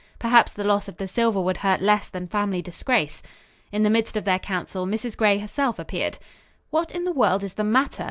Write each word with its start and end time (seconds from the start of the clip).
Perhaps 0.17 0.53
the 0.53 0.63
loss 0.63 0.87
of 0.87 0.97
the 0.97 1.07
silver 1.07 1.39
would 1.39 1.57
hurt 1.57 1.79
less 1.79 2.09
than 2.09 2.25
family 2.25 2.59
disgrace. 2.59 3.21
In 3.71 3.83
the 3.83 3.89
midst 3.91 4.17
of 4.17 4.23
their 4.25 4.39
council 4.39 4.87
Mrs. 4.87 5.15
Gray 5.15 5.37
herself 5.37 5.77
appeared. 5.77 6.17
"What 6.71 6.91
in 6.91 7.05
the 7.05 7.13
world 7.13 7.43
is 7.43 7.53
the 7.53 7.63
matter?" 7.63 7.99